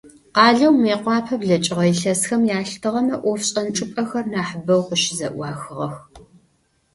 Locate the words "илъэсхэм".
1.91-2.41